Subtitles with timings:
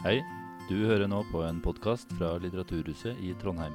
[0.00, 0.22] Hei,
[0.64, 3.74] du hører nå på en podkast fra Litteraturhuset i Trondheim.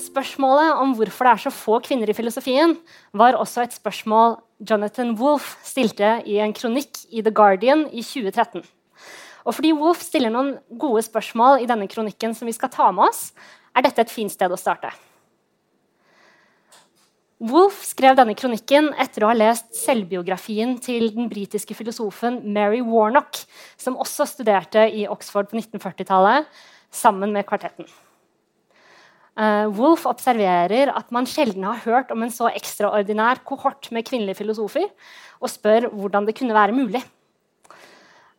[0.00, 2.72] Spørsmålet om hvorfor det er så få kvinner i filosofien,
[3.12, 8.64] var også et spørsmål Jonathan Wolff stilte i en kronikk i The Guardian i 2013.
[9.44, 13.10] Og fordi Wolff stiller noen gode spørsmål i denne kronikken som vi skal ta med
[13.10, 13.34] oss,
[13.76, 14.94] er dette et fint sted å starte.
[17.36, 23.42] Wolff skrev denne kronikken etter å ha lest selvbiografien til den britiske filosofen Mary Warnock,
[23.76, 26.48] som også studerte i Oxford på 1940-tallet
[26.88, 27.84] sammen med kvartetten.
[29.36, 34.40] Uh, Wolf observerer at man sjelden har hørt om en så ekstraordinær kohort med kvinnelige
[34.40, 34.88] filosofer,
[35.36, 37.04] og spør hvordan det kunne være mulig.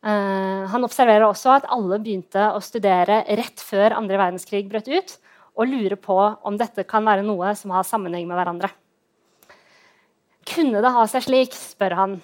[0.02, 5.16] Uh, han observerer også at alle begynte å studere rett før andre verdenskrig brøt ut,
[5.54, 8.74] og lurer på om dette kan være noe som har sammenheng med hverandre.
[10.48, 12.18] Kunne det ha seg slik, spør han,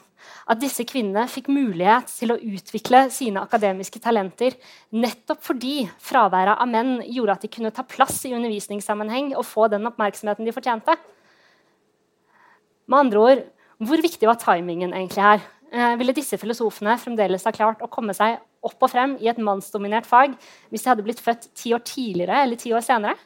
[0.48, 4.56] at disse kvinnene fikk mulighet til å utvikle sine akademiske talenter
[4.96, 9.68] nettopp fordi fraværet av menn gjorde at de kunne ta plass i undervisningssammenheng og få
[9.72, 10.96] den oppmerksomheten de fortjente?
[12.88, 13.44] Med andre ord,
[13.84, 15.44] hvor viktig var timingen egentlig her?
[15.74, 19.40] Eh, ville disse filosofene fremdeles ha klart å komme seg opp og frem i et
[19.42, 20.36] mannsdominert fag
[20.70, 23.16] hvis de hadde blitt født ti år tidligere eller ti år senere?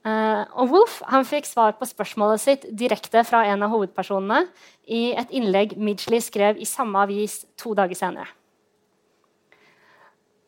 [0.00, 4.46] Uh, og Wolf han fikk svar på spørsmålet sitt direkte fra en av hovedpersonene
[4.88, 8.30] i et innlegg Midgley skrev i samme avis to dager senere.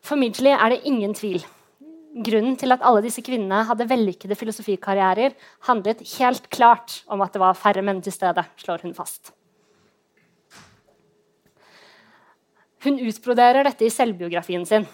[0.03, 1.45] For Midgley er det ingen tvil.
[2.25, 5.37] Grunnen til at alle disse kvinnene hadde vellykkede filosofikarrierer,
[5.69, 9.35] handlet helt klart om at det var færre menn til stede, slår hun fast.
[12.83, 14.89] Hun utbroderer dette i selvbiografien sin.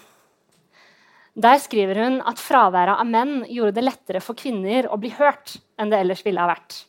[1.39, 5.55] Der skriver hun at fraværet av menn gjorde det lettere for kvinner å bli hørt
[5.79, 6.81] enn det ellers ville ha vært.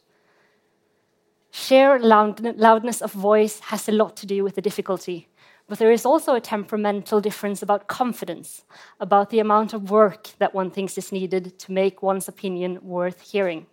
[1.54, 5.28] Sheer loudness of voice has a lot to do with the difficulty.
[5.68, 8.64] But there is also a temperamental difference about confidence,
[8.98, 13.20] about the amount of work that one thinks is needed to make one's opinion worth
[13.30, 13.66] hearing.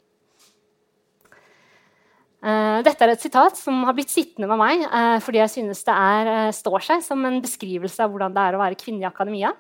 [2.38, 5.80] Uh, dette er et sitat som har blitt sittende med meg uh, fordi jeg synes
[5.88, 9.02] det er, uh, står seg som en beskrivelse av hvordan det er å være kvinne
[9.02, 9.56] i akademia.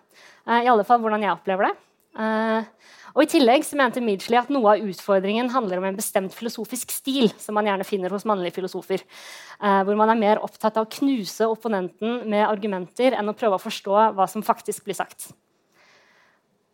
[0.47, 1.75] Eh, I alle fall hvordan jeg opplever det.
[2.17, 6.33] Eh, og I tillegg så mente Midgley at noe av utfordringen handler om en bestemt
[6.37, 9.03] filosofisk stil som man gjerne finner hos mannlige filosofer.
[9.03, 13.59] Eh, hvor man er mer opptatt av å knuse opponenten med argumenter enn å prøve
[13.59, 15.31] å forstå hva som faktisk blir sagt.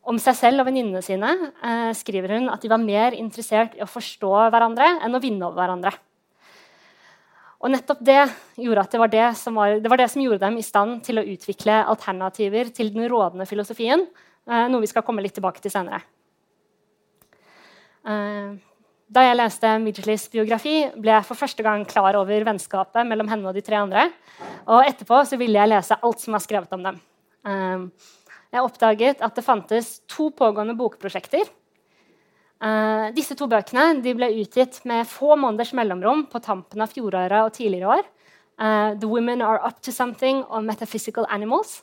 [0.03, 1.29] Om seg selv og venninnene sine
[1.63, 5.47] eh, skriver hun at de var mer interessert i å forstå hverandre enn å vinne
[5.47, 5.93] over hverandre.
[7.63, 8.19] Og nettopp det,
[8.57, 8.67] det,
[8.99, 12.73] var det, var, det, var det som gjorde dem i stand til å utvikle alternativer
[12.75, 14.03] til den rådende filosofien,
[14.49, 16.01] eh, noe vi skal komme litt tilbake til senere.
[18.03, 18.51] Eh,
[19.13, 23.47] da jeg leste Midgetleys biografi, ble jeg for første gang klar over vennskapet mellom henne
[23.47, 24.09] og de tre andre.
[24.67, 26.99] Og etterpå ville jeg lese alt som er skrevet om dem.
[27.47, 27.87] Eh,
[28.53, 31.49] jeg oppdaget at det fantes to pågående bokprosjekter
[32.63, 37.55] Uh, disse to bøkene ble utgitt med få måneders mellomrom på tampen av fjoråret og
[37.57, 38.05] tidligere år.
[38.55, 41.81] Uh, The Women Are Up to Something og Metaphysical Animals.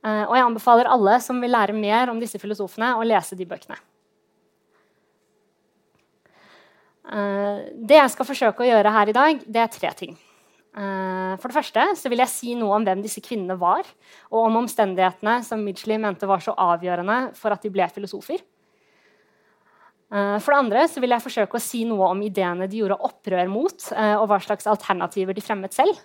[0.00, 3.48] Uh, og jeg anbefaler alle som vil lære mer om disse filosofene, å lese de
[3.48, 3.80] bøkene.
[7.04, 10.14] det jeg skal forsøke å gjøre her i dag, det er tre ting.
[10.74, 13.86] For det første så vil jeg si noe om hvem disse kvinnene var,
[14.32, 18.42] og om omstendighetene som Midgley mente var så avgjørende for at de ble filosofer.
[20.14, 23.00] Eh, for det andre så vil jeg forsøke å si noe om ideene de gjorde
[23.08, 25.98] opprør mot, eh, og hva slags alternativer de fremmet selv.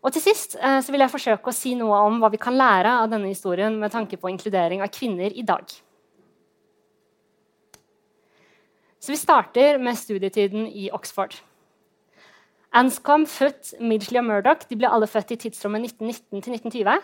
[0.00, 2.56] Og til sist eh, så vil jeg forsøke å si noe om hva vi kan
[2.56, 5.68] lære av denne historien med tanke på inkludering av kvinner i dag.
[9.00, 11.38] Så vi starter med studietiden i Oxford.
[12.70, 17.00] Anscombe, Foot, Midgley og Murdoch de ble alle født i tidsrommet 1919 til 1920.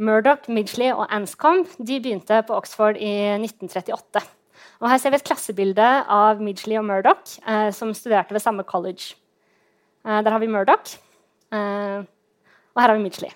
[0.00, 4.22] Murdoch, Midgley og Anscombe de begynte på Oxford i 1938.
[4.80, 8.64] Og her ser vi et klassebilde av Midgley og Murdoch, eh, som studerte ved samme
[8.64, 9.12] college.
[10.06, 10.96] Eh, der har vi Murdoch,
[11.52, 12.00] eh,
[12.72, 13.30] og her har vi Midgley.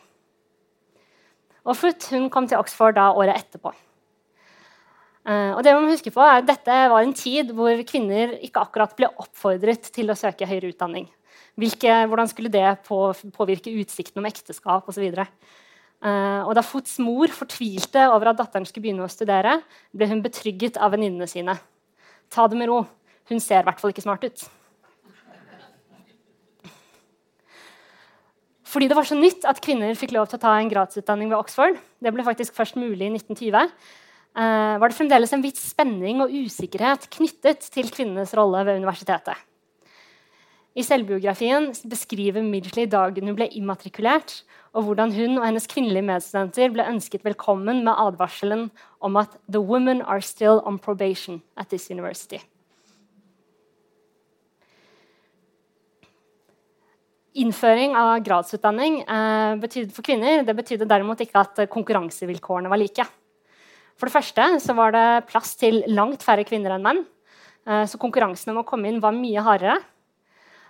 [1.67, 3.75] Og Foot hun kom til Oxford da året etterpå.
[5.27, 8.39] Eh, og det man må huske på er at Dette var en tid hvor kvinner
[8.41, 11.11] ikke akkurat ble oppfordret til å søke høyere utdanning.
[11.57, 12.99] Hvordan skulle det på,
[13.33, 15.07] påvirke utsikten om ekteskap osv.?
[16.05, 19.63] Uh, og da Fots mor fortvilte over at datteren skulle begynne å studere,
[19.97, 21.57] ble hun betrygget av venninnene sine.
[22.29, 22.83] Ta det med ro.
[23.31, 24.45] Hun ser i hvert fall ikke smart ut.
[28.67, 31.39] Fordi det var så nytt at kvinner fikk lov til å ta en gradsutdanning ved
[31.39, 33.71] Oxford, det ble faktisk først mulig i 1920,
[34.37, 39.39] var det fremdeles en viss spenning og usikkerhet knyttet til kvinnenes rolle ved universitetet.
[40.77, 44.43] I selvbiografien beskriver Midgley dagen hun ble immatrikulert,
[44.77, 48.67] og hvordan hun og hennes kvinnelige medstudenter ble ønsket velkommen med advarselen
[49.01, 52.43] om at «the women are still on probation at this university».
[57.37, 63.05] Innføring av gradsutdanning eh, betydde for kvinner det betydde derimot ikke at konkurransevilkårene var like.
[63.97, 67.05] For det første så var det plass til langt færre kvinner enn menn.
[67.65, 69.81] Eh, så konkurransen om å komme inn var mye hardere.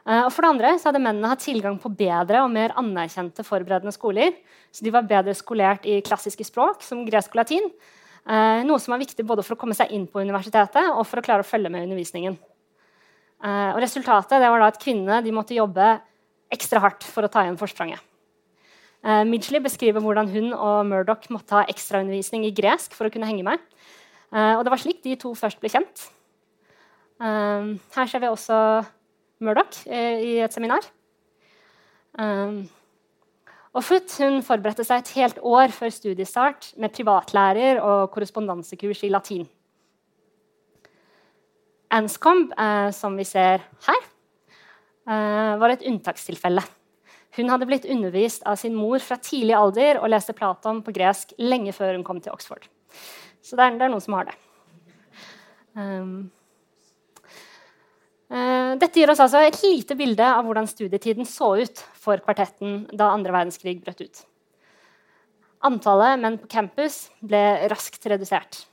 [0.06, 3.42] Eh, og for det andre så hadde mennene hatt tilgang på bedre og mer anerkjente
[3.46, 4.36] forberedende skoler.
[4.70, 7.70] Så de var bedre skolert i klassiske språk, som gresk og latin.
[8.26, 11.18] Eh, noe som var viktig både for å komme seg inn på universitetet og for
[11.18, 12.38] å klare å følge med undervisningen.
[13.42, 15.96] Eh, og resultatet var at kvinnene måtte jobbe
[16.54, 18.02] ekstra hardt for å ta igjen forspranget.
[19.06, 23.44] Midgley beskriver hvordan hun og Murdoch måtte ha ekstraundervisning i gresk for å kunne henge
[23.46, 23.60] med.
[24.32, 26.08] Og det var slik de to først ble kjent.
[27.20, 28.56] Her ser vi også
[29.44, 30.86] Murdoch i et seminar.
[33.76, 39.12] og Foot hun forberedte seg et helt år før studiestart med privatlærer og korrespondansekurs i
[39.12, 39.44] latin.
[41.92, 42.56] Anscombe,
[42.96, 44.06] som vi ser her,
[45.06, 46.62] Eh, var et unntakstilfelle.
[47.36, 51.36] Hun hadde blitt undervist av sin mor fra tidlig alder og leste Platon på gresk
[51.38, 52.66] lenge før hun kom til Oxford.
[53.44, 54.34] Så det er, det er noen som har det.
[55.76, 56.16] Um,
[58.80, 63.10] dette gir oss altså et lite bilde av hvordan studietiden så ut for kvartetten da
[63.14, 64.24] andre verdenskrig brøt ut.
[65.66, 68.64] Antallet menn på campus ble raskt redusert.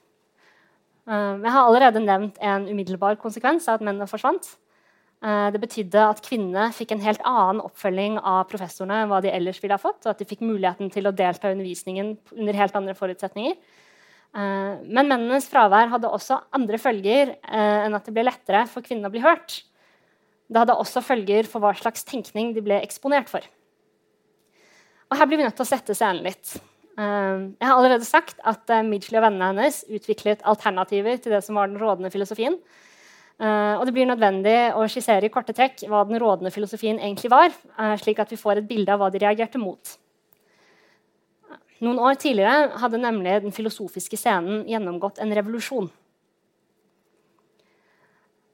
[1.03, 4.53] Uh, jeg har allerede nevnt en umiddelbar konsekvens av at mennene forsvant.
[5.23, 9.31] Eh, det betydde at kvinnene fikk en helt annen oppfølging av professorene enn hva de
[9.31, 12.59] ellers ville ha fått, og at de fikk muligheten til å delta i undervisningen under
[12.59, 13.55] helt andre forutsetninger.
[13.55, 18.83] Eh, men mennenes fravær hadde også andre følger eh, enn at det ble lettere for
[18.83, 19.61] kvinnene å bli hørt.
[20.51, 23.45] Det hadde også følger for hva slags tenkning de ble eksponert for.
[25.09, 26.55] Og her blir vi nødt til å sette scenen litt.
[26.93, 31.71] Jeg har allerede sagt at Midgley og vennene hennes utviklet alternativer til det som var
[31.71, 32.59] den rådende filosofien.
[33.41, 37.31] Uh, og det blir nødvendig å skissere i korte trekk hva den rådende filosofien egentlig
[37.33, 37.49] var,
[37.97, 39.95] slik at vi får et bilde av hva de reagerte mot.
[41.83, 45.89] Noen år tidligere hadde nemlig den filosofiske scenen gjennomgått en revolusjon.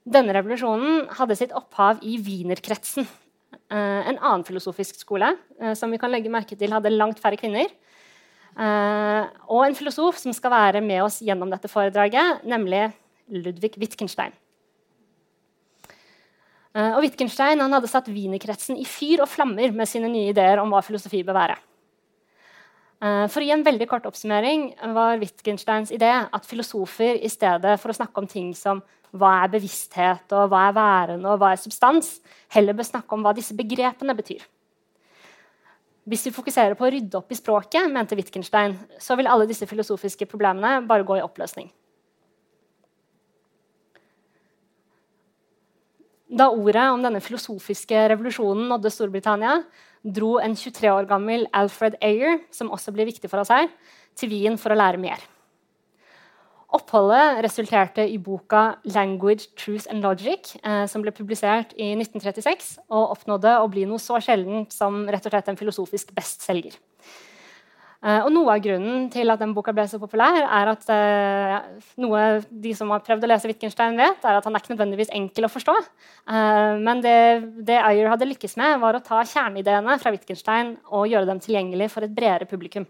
[0.09, 5.35] Denne revolusjonen hadde sitt opphav i Wienerkretsen, uh, en annen filosofisk skole
[5.77, 7.69] som vi kan legge merke til hadde langt færre kvinner.
[8.59, 12.89] og en filosof som skal være med oss gjennom dette foredraget, nemlig
[13.29, 14.33] Ludvig Wittgenstein.
[16.77, 20.69] Eh, og Wittgenstein hadde satt Wienerkretsen i fyr og flammer med sine nye ideer om
[20.73, 21.57] hva filosofi bør være.
[22.99, 27.77] Eh, for å gi en veldig kort oppsummering var Wittgensteins idé at filosofer i stedet
[27.81, 31.53] for å snakke om ting som hva er bevissthet, og hva er værende og hva
[31.53, 32.19] er substans,
[32.53, 34.45] heller bør snakke om hva disse begrepene betyr.
[36.09, 39.67] Hvis vi fokuserer på å rydde opp i språket, mente Wittgenstein, så vil alle disse
[39.69, 41.69] filosofiske problemene bare gå i oppløsning.
[46.29, 49.55] Da ordet om denne filosofiske revolusjonen nådde Storbritannia,
[50.05, 53.69] dro en 23 år gammel Alfred Ayer, som også blir viktig for oss her,
[54.17, 55.21] til Wien for å lære mer.
[56.69, 63.15] Oppholdet resulterte i boka 'Language, Truth and Logic', eh, som ble publisert i 1936 og
[63.15, 66.77] oppnådde å bli noe så sjeldent som rett og slett en filosofisk bestselger.
[67.99, 71.81] Eh, og Noe av grunnen til at den boka ble så populær, er at eh,
[71.97, 75.11] noe de som har prøvd å lese Wittgenstein, vet, er at han er ikke nødvendigvis
[75.11, 75.75] enkel å forstå.
[76.29, 77.17] Uh, men det,
[77.65, 82.05] det hadde lykkes med, var å ta kjerneideene fra Wittgenstein og gjøre dem tilgjengelig for
[82.05, 82.87] et bredere publikum.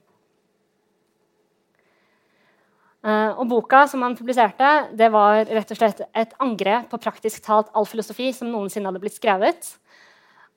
[3.04, 7.70] Og Boka som han publiserte, det var rett og slett et angrep på praktisk talt
[7.72, 9.70] all filosofi som noensinne hadde blitt skrevet.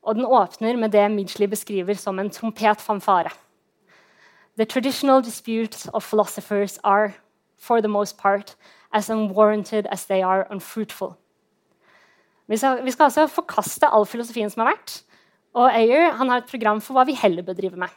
[0.03, 3.31] Og den åpner med det Midgley beskriver som en trompetfanfare.
[4.57, 7.13] The traditional disputes of philosophers are,
[7.57, 8.55] for the most part,
[8.91, 11.15] as unwarranted as they are unfruitful.
[12.47, 14.99] Vi skal, vi skal altså forkaste all filosofien som har vært.
[15.55, 17.89] Og Ayer har et program for hva vi heller bør drive med.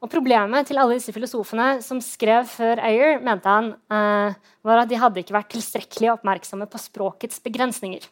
[0.00, 4.32] Og Problemet til alle disse filosofene som skrev før Ayer, mente han, eh,
[4.64, 8.08] var at de hadde ikke vært tilstrekkelig oppmerksomme på språkets begrensninger.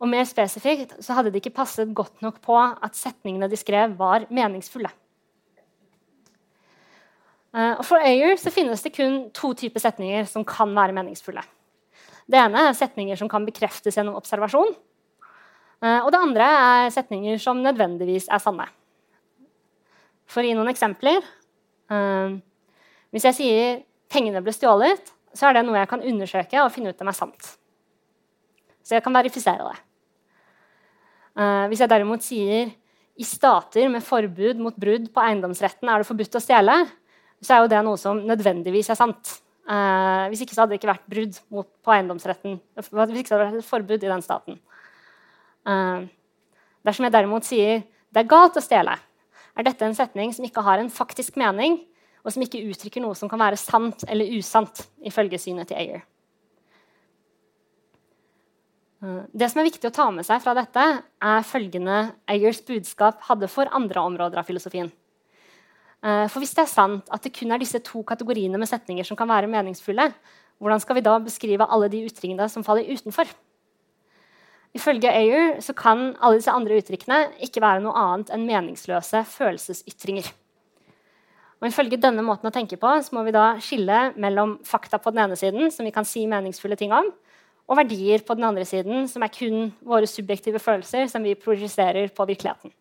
[0.00, 3.98] Og mer spesifikt så hadde de ikke passet godt nok på at setningene de skrev,
[3.98, 4.90] var meningsfulle.
[7.54, 11.44] Eh, og For Ayer så finnes det kun to typer setninger som kan være meningsfulle.
[12.26, 14.74] Det ene er setninger som kan bekreftes gjennom observasjon.
[15.82, 16.44] Eh, og det andre
[16.86, 18.66] er setninger som nødvendigvis er sanne.
[20.32, 21.20] For å gi noen eksempler
[21.92, 22.32] uh,
[23.12, 26.92] Hvis jeg sier pengene ble stjålet, så er det noe jeg kan undersøke og finne
[26.92, 27.54] ut om er sant.
[28.84, 29.78] Så jeg kan verifisere det.
[31.32, 32.72] Uh, hvis jeg derimot sier
[33.16, 36.74] i stater med forbud mot brudd på eiendomsretten er det forbudt å stjele,
[37.42, 39.38] så er jo det noe som nødvendigvis er sant.
[39.62, 42.58] Uh, hvis ikke så hadde det ikke vært brudd mot, på eiendomsretten.
[42.76, 44.60] Hvis ikke så hadde det vært et forbud i den staten.
[45.64, 46.04] Uh,
[46.84, 48.98] dersom jeg derimot sier det er galt å stjele,
[49.56, 51.80] er dette en setning som ikke har en faktisk mening,
[52.22, 56.06] og som ikke uttrykker noe som kan være sant eller usant, ifølge synet til Ayer.
[59.02, 63.24] Uh, det som er viktig å ta med seg fra dette, er følgende Ayers budskap
[63.28, 64.92] hadde for andre områder av filosofien.
[66.02, 69.06] Eh, for hvis det er sant at det kun er disse to kategoriene med setninger
[69.06, 70.08] som kan være meningsfulle,
[70.58, 73.30] hvordan skal vi da beskrive alle de uttrykkene som faller utenfor?
[74.72, 80.30] Ifølge Ayer så kan alle disse andre uttrykkene ikke være noe annet enn meningsløse følelsesytringer.
[81.62, 85.12] Og Ifølge denne måten å tenke på så må vi da skille mellom fakta på
[85.12, 87.12] den ene siden, som vi kan si meningsfulle ting om,
[87.70, 92.10] og verdier på den andre siden, som er kun våre subjektive følelser som vi projiserer
[92.16, 92.72] på virkeligheten.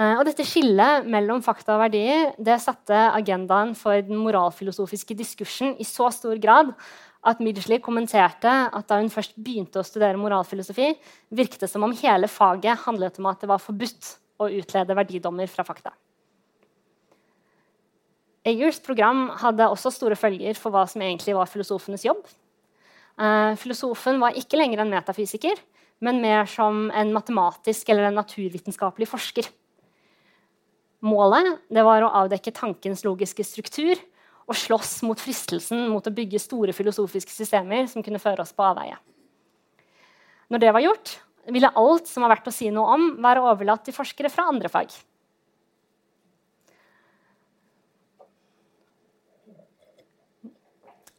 [0.00, 5.74] Eh, og dette skillet mellom fakta og verdier det satte agendaen for den moralfilosofiske diskursen
[5.76, 6.72] i så stor grad
[7.20, 10.94] at Midgley kommenterte at da hun først begynte å studere moralfilosofi,
[11.36, 15.50] virket det som om hele faget handlet om at det var forbudt å utlede verdidommer
[15.52, 15.92] fra fakta.
[18.48, 22.22] Ayers program hadde også store følger for hva som egentlig var filosofenes jobb.
[23.20, 25.60] Uh, filosofen var ikke lenger en metafysiker,
[26.00, 29.50] men mer som en matematisk eller en naturvitenskapelig forsker.
[31.04, 34.00] Målet var å avdekke tankens logiske struktur
[34.50, 38.66] og slåss mot fristelsen mot å bygge store filosofiske systemer som kunne føre oss på
[38.66, 38.96] avveie.
[40.50, 41.12] Når det var gjort,
[41.54, 44.70] ville alt som var verdt å si noe om, være overlatt til forskere fra andre
[44.72, 44.90] fag.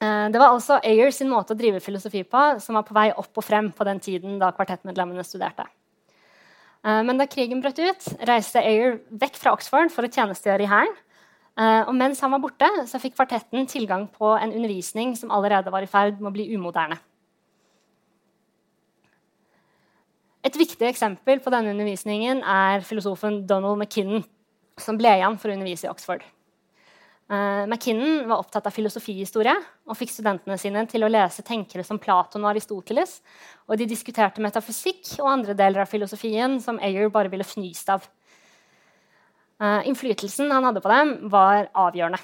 [0.02, 3.12] Eh, det var altså Ayers sin måte å drive filosofi på som var på vei
[3.14, 5.68] opp og frem på den tiden da kvartettmedlemmene studerte.
[6.84, 10.72] Eh, men da krigen brøt ut, reiste Ayer vekk fra Oxford for å tjenestegjøre i
[10.72, 11.00] Hæren.
[11.60, 15.74] Eh, og mens han var borte, så fikk kvartetten tilgang på en undervisning som allerede
[15.74, 17.00] var i ferd med å bli umoderne.
[20.42, 24.24] Et viktig eksempel på denne undervisningen er filosofen Donald McKinnon,
[24.80, 26.24] som ble igjen for å undervise i Oxford.
[27.32, 29.54] Uh, McKinnon var opptatt av filosofihistorie
[29.88, 33.20] og fikk studentene sine til å lese tenkere som Platon og Aristoteles.
[33.70, 38.10] Og de diskuterte metafysikk og andre deler av filosofien som Ayer bare ville fnyst av.
[39.62, 42.18] Uh, innflytelsen han hadde på dem, var avgjørende.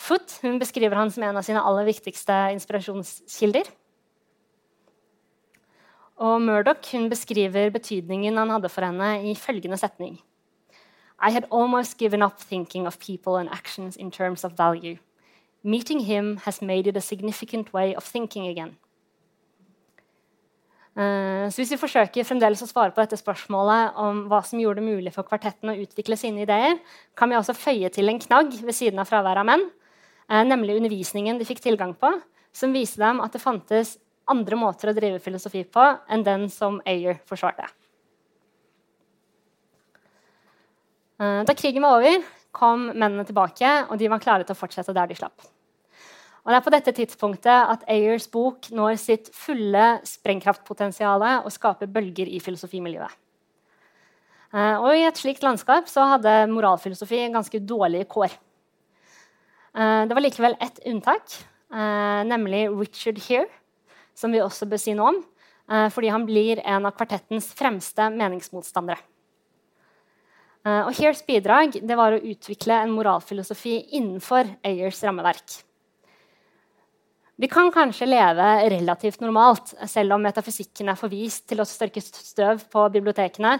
[0.00, 3.68] Foot hun beskriver han som en av sine aller viktigste inspirasjonskilder.
[6.16, 10.16] Og Murdoch hun beskriver betydningen han hadde for henne i følgende setning.
[11.20, 14.96] I had almost given up thinking of people and actions in terms of value.
[15.62, 18.76] Meeting him has made it a significant way of thinking again.
[20.96, 24.80] Uh, så hvis vi forsøker fremdeles å svare på dette spørsmålet om hva som gjorde
[24.80, 26.78] det mulig for kvartetten å utvikle sine ideer,
[27.18, 29.66] kan vi også føye til en knagg ved siden av fraværet av menn,
[30.32, 32.14] uh, nemlig undervisningen de fikk tilgang på,
[32.56, 36.80] som viste dem at det fantes andre måter å drive filosofi på enn den som
[36.88, 37.68] Ayer forsvarte.
[41.16, 42.24] Eh, da krigen var over,
[42.56, 45.46] kom mennene tilbake, og de var klare til å fortsette der de slapp.
[46.46, 51.90] Og Det er på dette tidspunktet at Ayers bok når sitt fulle sprengkraftpotensial og skaper
[51.90, 53.10] bølger i filosofimiljøet.
[54.54, 58.30] Eh, og I et slikt landskap så hadde moralfilosofi ganske dårlige kår.
[59.74, 61.34] Eh, det var likevel ett unntak,
[61.66, 63.50] nemlig Richard Heer,
[64.14, 65.16] som vi også bør si noe om,
[65.90, 69.02] fordi han blir en av kvartettens fremste meningsmotstandere.
[70.66, 75.60] Eh, og Heers bidrag var å utvikle en moralfilosofi innenfor Ayers rammeverk.
[77.36, 82.62] Vi kan kanskje leve relativt normalt selv om metafysikken er forvist til å størke støv
[82.72, 83.58] på bibliotekene,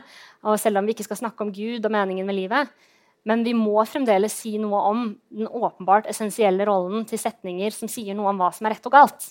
[0.48, 2.70] og selv om vi ikke skal snakke om Gud og meningen med livet.
[3.28, 5.02] Men vi må fremdeles si noe om
[5.34, 8.94] den åpenbart essensielle rollen til setninger som sier noe om hva som er rett og
[8.94, 9.28] galt.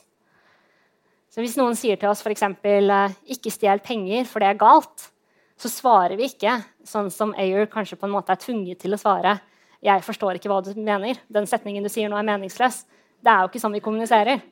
[1.32, 5.10] Så Hvis noen sier til oss f.eks.: eh, 'ikke stjel penger, for det er galt',
[5.58, 9.00] så svarer vi ikke sånn som Ayer kanskje på en måte er tvunget til å
[9.00, 9.40] svare.
[9.82, 11.16] Jeg forstår ikke hva du mener.
[11.32, 12.86] Den setningen du sier nå, er meningsløs.
[13.26, 14.44] Det er jo ikke sånn vi kommuniserer.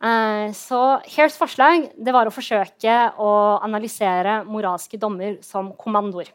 [0.00, 0.78] Uh, så
[1.12, 6.32] Hairs forslag det var å forsøke å analysere moralske dommer som kommandoer.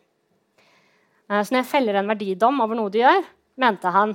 [1.25, 3.25] Uh, så når jeg feller en verdidom over noe du gjør,
[3.59, 4.13] mente han,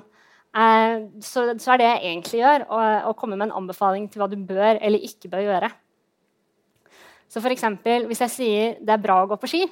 [0.54, 2.66] uh, så, er det jeg egentlig gjør,
[3.10, 5.72] å komme med en anbefaling til hva du bør eller ikke bør gjøre.
[7.30, 9.64] Så for eksempel, Hvis jeg sier det er bra å gå på ski,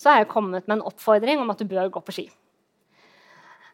[0.00, 2.26] så har jeg kommet med en oppfordring om at du bør gå på ski.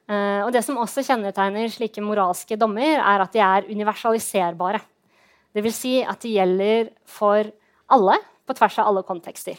[0.07, 4.81] Uh, og det som også kjennetegner slike moralske dommer, er at de er universaliserbare.
[5.57, 5.79] Dvs.
[5.81, 7.49] Si at de gjelder for
[7.91, 9.59] alle på tvers av alle kontekster.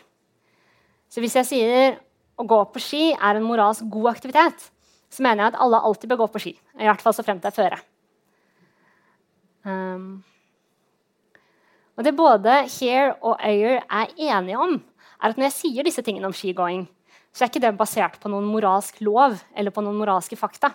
[1.12, 2.00] Så hvis jeg sier
[2.38, 4.68] å gå på ski er en moralsk god aktivitet,
[5.10, 6.54] så mener jeg at alle alltid bør gå på ski.
[6.80, 7.84] I hvert fall så frem til jeg fører.
[9.68, 10.24] Um,
[11.98, 14.78] og det både Here og Ayer er enige om,
[15.18, 16.86] er at når jeg sier disse tingene om skigåing,
[17.36, 20.72] så er ikke det basert på noen moralsk lov eller på noen moralske fakta.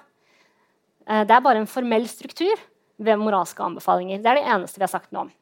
[1.09, 2.55] Uh, det er bare en formell struktur
[3.03, 4.23] ved moralske anbefalinger.
[4.23, 5.33] Det er det eneste vi har sagt noe om.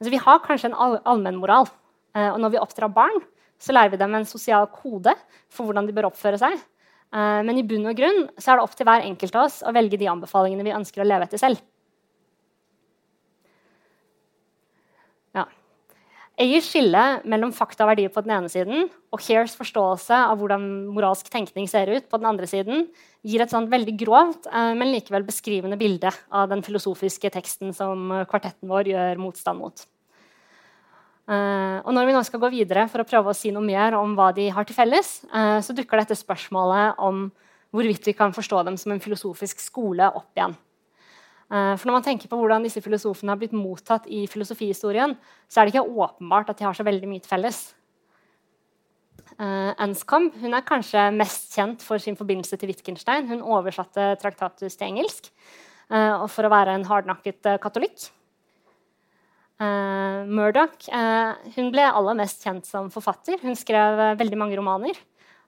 [0.00, 1.68] Altså, vi har kanskje en all allmennmoral.
[2.16, 3.22] Uh, og når vi oppdrar barn,
[3.62, 5.14] så lærer vi dem en sosial kode
[5.52, 6.58] for hvordan de bør oppføre seg.
[7.14, 9.60] Uh, men i bunn og grunn så er det opp til hver enkelt av oss
[9.62, 11.62] å velge de anbefalingene vi ønsker å leve etter selv.
[16.40, 20.64] Ayers skille mellom fakta og verdier på den ene siden og Kears forståelse av hvordan
[20.94, 22.86] moralsk tenkning ser ut på den andre siden,
[23.20, 28.08] gir et sånt veldig grovt, eh, men likevel beskrivende bilde av den filosofiske teksten som
[28.30, 29.84] kvartetten vår gjør motstand mot.
[31.22, 33.94] Uh, og når vi nå skal gå videre for å prøve å si noe mer
[33.94, 37.28] om hva de har til felles, så dukker dette spørsmålet om
[37.72, 40.56] hvorvidt vi kan forstå dem som en filosofisk skole, opp igjen.
[41.52, 45.14] Eh, for når man tenker på hvordan disse filosofene har blitt mottatt i filosofihistorien,
[45.52, 47.60] så er det ikke åpenbart at de har så veldig mye til felles.
[49.32, 53.28] Uh, Anscombe hun er kanskje mest kjent for sin forbindelse til Wittgenstein.
[53.30, 55.30] Hun oversatte Traktatus til engelsk
[55.88, 58.10] uh, for å være en hardnakket uh, katolikk.
[59.62, 60.88] Uh, Murdoch
[61.56, 63.40] hun ble aller mest kjent som forfatter.
[63.44, 65.00] Hun skrev veldig mange romaner.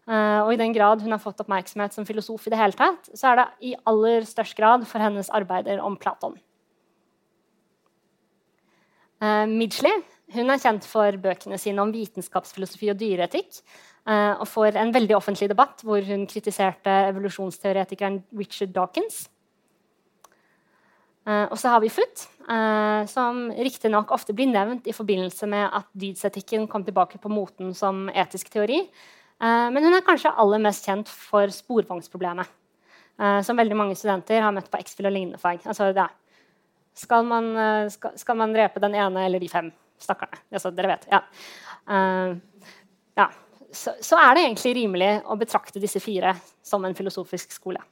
[0.05, 3.09] Uh, og i den grad hun har fått oppmerksomhet som filosof, i det hele tatt,
[3.17, 6.37] så er det i aller størst grad for hennes arbeider om Platon.
[9.25, 10.03] Uh, Midgley
[10.35, 13.63] hun er kjent for bøkene sine om vitenskapsfilosofi og dyreetikk.
[14.05, 19.29] Uh, og for en veldig offentlig debatt hvor hun kritiserte evolusjonsteoretikeren Richard Dawkins.
[21.25, 22.27] Og så har vi Foot,
[23.09, 28.11] som riktignok ofte blir nevnt i forbindelse med at dydsetikken kom tilbake på moten som
[28.13, 28.83] etisk teori.
[29.43, 32.51] Eh, men hun er kanskje aller mest kjent for sporvognsproblemet.
[33.21, 35.63] Eh, som veldig mange studenter har møtt på X-FIL og lignende fag.
[35.71, 35.91] Altså,
[36.95, 40.43] skal, man, eh, skal, skal, man, drepe den ene eller de fem stakkarene?
[40.53, 41.09] Altså, dere vet.
[41.11, 41.23] Ja.
[43.19, 43.31] ja.
[43.75, 47.83] Så, så, er det egentlig rimelig å betrakte disse fire som en filosofisk skole.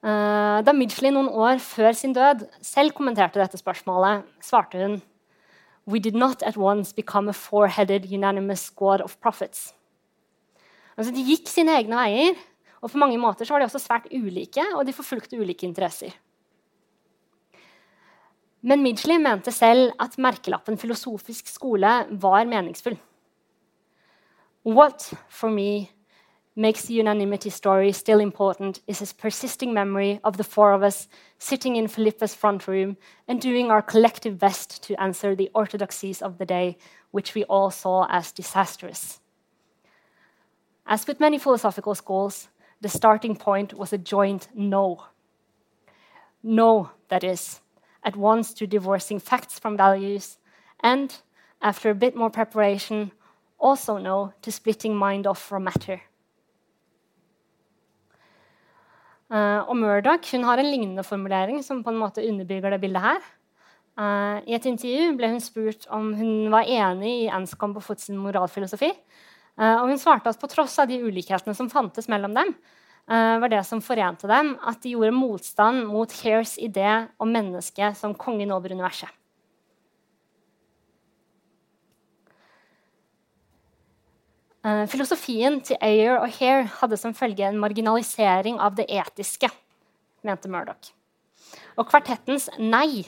[0.00, 4.94] da Midgley noen år før sin død selv kommenterte dette spørsmålet, svarte hun
[5.90, 9.74] we did not at once become a four-headed unanimous squad of prophets.
[10.96, 12.40] Altså, de gikk sine egne veier,
[12.80, 16.14] og på mange måter var de også svært ulike, og de forfulgte ulike interesser.
[18.62, 22.98] Men Midgley mente selv at merkelappen filosofisk skole var meningsfull.
[24.68, 25.88] What, for me,
[26.60, 31.08] makes the unanimity story still important is his persisting memory of the four of us
[31.38, 36.36] sitting in Philippa's front room and doing our collective best to answer the orthodoxies of
[36.36, 36.76] the day,
[37.12, 39.20] which we all saw as disastrous.
[40.86, 42.48] As with many philosophical schools,
[42.82, 45.04] the starting point was a joint no.
[46.42, 47.60] No, that is,
[48.04, 50.36] at once to divorcing facts from values,
[50.80, 51.22] and,
[51.62, 53.12] after a bit more preparation,
[53.58, 56.02] also no to splitting mind off from matter.
[59.30, 63.20] Og Murdoch hun har en lignende formulering som på en måte underbygger det bildet her.
[64.00, 68.08] Uh, I et intervju ble hun spurt om hun var enig i Anscombe og Foots
[68.16, 68.90] moralfilosofi.
[69.60, 72.54] Uh, og hun svarte at på tross av de ulikhetene som fantes mellom dem,
[73.10, 78.12] var det som forente dem, at de gjorde motstand mot Hairs idé om mennesket som
[78.14, 79.10] kongen over universet.
[84.62, 89.48] Filosofien til Ayer og Hare hadde som følge en marginalisering av det etiske,
[90.26, 90.92] mente Murdoch.
[91.80, 93.06] Og kvartettens nei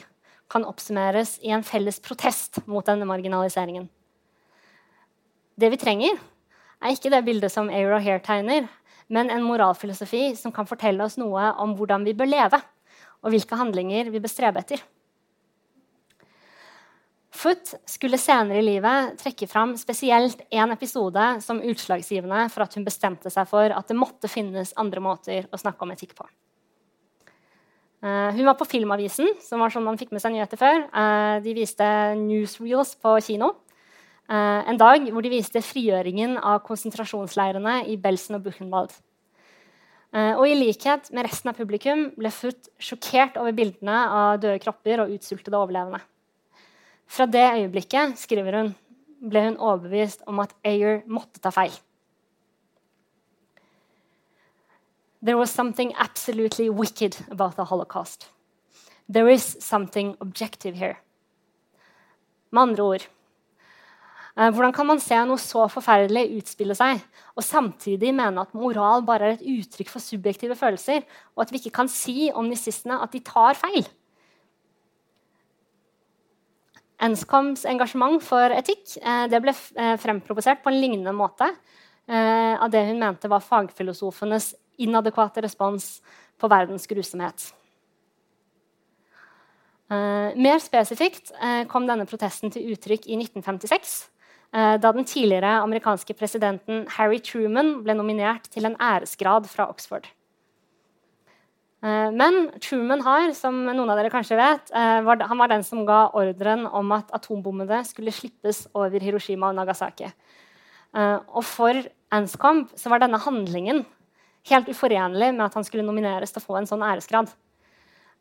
[0.49, 3.85] kan oppsummeres i en felles protest mot denne marginaliseringen.
[5.53, 6.17] Det vi trenger,
[6.81, 8.65] er ikke det bildet som Ayer og Hare tegner,
[9.13, 12.59] men en moralfilosofi som kan fortelle oss noe om hvordan vi bør leve,
[13.23, 14.81] og hvilke handlinger vi bør strebe etter.
[17.33, 22.85] Foot skulle senere i livet trekke fram spesielt én episode som utslagsgivende for at hun
[22.85, 26.27] bestemte seg for at det måtte finnes andre måter å snakke om etikk på.
[28.03, 30.83] Uh, hun var på Filmavisen, som var sånn man fikk med seg nyheter før.
[30.91, 31.87] Uh, de viste
[32.19, 33.53] newsreels på kino.
[34.29, 38.93] Uh, en dag hvor de viste frigjøringen av konsentrasjonsleirene i Belsen og Buchenwald.
[40.13, 45.01] og i likhet med resten av publikum ble Foot sjokkert over bildene av døde kropper
[45.01, 46.03] og utsultede overlevende.
[47.07, 48.75] Fra det øyeblikket skriver hun,
[49.29, 51.73] ble hun overbevist om at Ayer måtte ta feil.
[55.23, 58.29] There was something absolutely wicked about the holocaust.
[59.07, 60.97] There is something objective here.
[62.51, 63.05] Med andre ord
[64.37, 66.99] eh, Hvordan kan man se noe så forferdelig utspille seg,
[67.35, 71.61] og samtidig mene at moral bare er et uttrykk for subjektive følelser, og at vi
[71.61, 73.87] ikke kan si om nazistene at de tar feil?
[77.03, 78.95] Enscoms engasjement for etikk
[79.31, 84.53] det ble eh, fremprovosert på en lignende måte eh, av det hun mente var fagfilosofenes
[84.83, 85.97] inadekvate respons
[86.39, 87.51] på verdens grusomhet.
[89.93, 91.29] mer spesifikt
[91.69, 93.91] kom denne protesten til uttrykk i 1956,
[94.81, 100.09] da den tidligere amerikanske presidenten Harry Truman ble nominert til en æresgrad fra Oxford.
[101.83, 105.83] Eh, men Truman har, som noen av dere kanskje vet, eh, han var den som
[105.85, 110.07] ga ordren om at atombommene skulle slippes over Hiroshima og Nagasaki.
[110.95, 111.75] Eh, og for
[112.13, 113.83] Anscombe så var denne handlingen
[114.47, 117.31] helt uforenlig med at han skulle nomineres til å få en sånn æresgrad.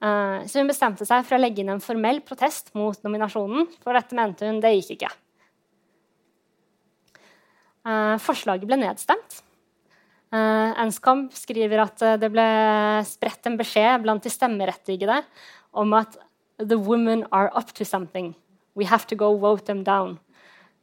[0.03, 3.69] Så hun bestemte seg for å legge inn en formell protest mot nominasjonen.
[3.85, 5.11] For dette mente hun det gikk ikke.
[8.19, 9.43] Forslaget ble nedstemt.
[10.33, 12.45] Anscombe skriver at uh, det ble
[13.05, 15.19] spredt en beskjed blant de stemmerettigede
[15.77, 16.17] om at
[16.63, 18.33] «the women are up to something.
[18.75, 20.19] We have to go vote them down».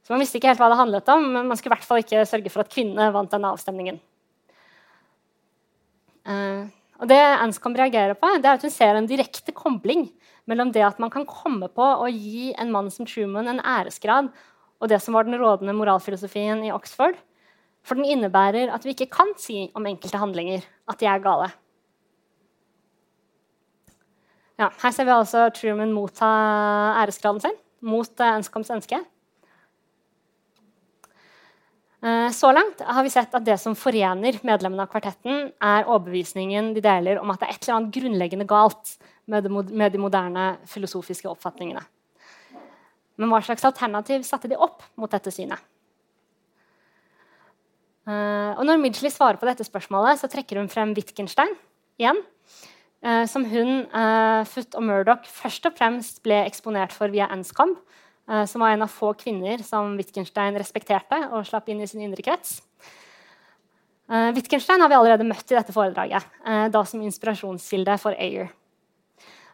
[0.05, 2.01] Så Man visste ikke helt hva det handlet om, men man skulle i hvert fall
[2.01, 3.99] ikke sørge for at kvinnene vant denne avstemningen.
[6.29, 10.07] Uh, og det Anscombe reagerer på, det er at hun ser en direkte kobling
[10.49, 14.31] mellom det at man kan komme på å gi en mann som Truman en æresgrad,
[14.79, 17.17] og det som var den rådende moralfilosofien i Oxford,
[17.89, 21.49] for den innebærer at vi ikke kan si om enkelte handlinger at de er gale.
[24.59, 26.27] Ja, her ser vi altså Truman motta
[26.99, 28.99] æresgraden sin mot uh, ønske.
[32.03, 36.73] Uh, så langt har vi sett at det som forener medlemmene av kvartetten, er overbevisningen
[36.75, 38.97] de deler om at det er et eller annet grunnleggende galt
[39.29, 39.47] med
[39.93, 41.83] de moderne filosofiske oppfatningene.
[43.19, 45.59] Men hva slags alternativ satte de opp mot dette synet?
[48.09, 51.51] Uh, og når Midgley svarer på dette spørsmålet, så trekker hun frem Wittgenstein
[52.01, 52.17] igjen.
[53.05, 57.81] Uh, som hun, uh, Foot og Murdoch først og fremst ble eksponert for via Anscombe,
[58.45, 62.21] som var en av få kvinner som Wittgenstein respekterte og slapp inn i sin indre
[62.21, 62.59] krets.
[64.05, 66.27] Wittgenstein har vi allerede møtt i dette foredraget,
[66.69, 68.51] da som inspirasjonskilde for Ayer.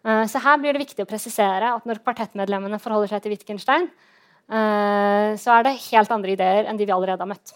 [0.04, 3.88] så her blir det viktig å presisere at når kvartettmedlemmene forholder seg til Wittgenstein,
[4.52, 7.56] så er det helt andre ideer enn de vi allerede har møtt.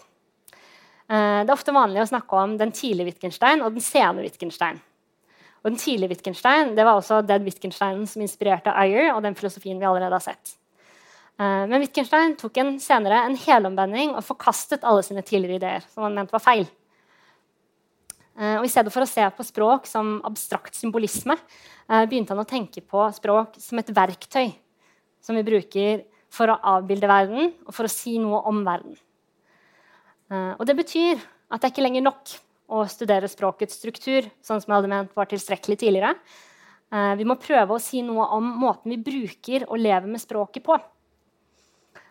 [1.10, 4.78] Eh, det er ofte vanlig å snakke om den tidlige Wittgenstein og den sene Wittgenstein.
[5.60, 9.80] Og den tidlige Wittgenstein det var også den Wittgensteinen som inspirerte Ayer og den filosofien
[9.80, 10.54] vi allerede har sett.
[11.40, 15.90] Eh, men Wittgenstein tok en senere en helomvending og forkastet alle sine tidligere ideer.
[15.90, 16.68] som han mente var feil.
[18.38, 21.36] Eh, og I stedet for å se på språk som abstrakt symbolisme
[21.90, 24.52] begynte han å tenke på språk som et verktøy
[25.20, 28.94] som vi bruker for å avbilde verden og for å si noe om verden.
[30.30, 31.18] Eh, og det betyr
[31.50, 32.36] at det er ikke lenger nok
[32.70, 36.14] å studere språkets struktur, sånn som jeg hadde ment var tilstrekkelig tidligere.
[36.94, 40.64] Eh, vi må prøve å si noe om måten vi bruker og lever med språket
[40.66, 40.78] på.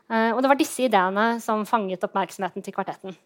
[0.10, 3.18] Eh, og det var disse ideene som fanget oppmerksomheten til kvartetten.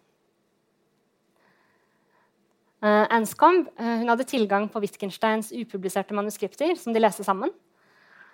[2.84, 7.54] Anscombe hadde tilgang på Wittgensteins upubliserte manuskripter, som de leste sammen.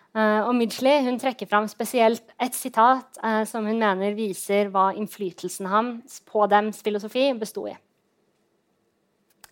[0.09, 4.87] Uh, og Midgley hun trekker fram spesielt et sitat eh, som hun mener viser hva
[4.97, 7.75] innflytelsen hans på dems filosofi besto i.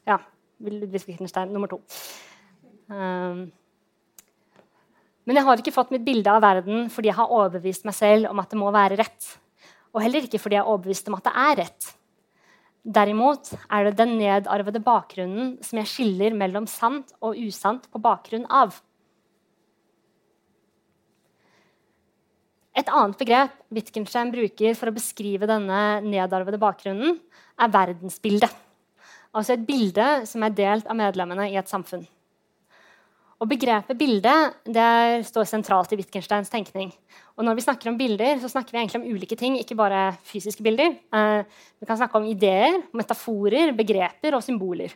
[0.10, 0.18] Ja,
[0.66, 1.78] Ludvig Wittgenstein nummer to.
[2.90, 3.52] Um,
[5.28, 8.32] men jeg har ikke fått mitt bilde av verden fordi jeg har overbevist meg selv
[8.32, 9.30] om at det må være rett.
[9.94, 11.94] Og heller ikke fordi jeg er overbevist om at det er rett.
[12.98, 18.48] Derimot er det den nedarvede bakgrunnen som jeg skiller mellom sant og usant på bakgrunn
[18.48, 18.80] av.
[22.78, 27.18] Et annet begrep Wittgenstein bruker for å beskrive denne nedarvede bakgrunnen,
[27.58, 28.54] er verdensbildet.
[29.34, 32.06] Altså et bilde som er delt av medlemmene i et samfunn.
[33.38, 34.34] Og Begrepet bilde
[35.28, 36.90] står sentralt i Wittgensteins tenkning.
[37.38, 40.08] Og når vi snakker om bilder, så snakker vi egentlig om ulike ting, ikke bare
[40.26, 40.96] fysiske bilder.
[41.14, 44.96] Eh, vi kan snakke om ideer, metaforer, begreper og symboler.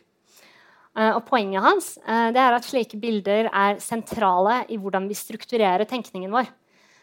[0.98, 5.86] Eh, og Poenget hans eh, er at slike bilder er sentrale i hvordan vi strukturerer
[5.86, 6.50] tenkningen vår.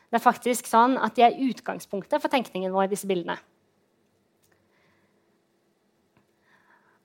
[0.10, 3.38] Det er faktisk sånn at de er utgangspunktet for tenkningen vår, disse bildene.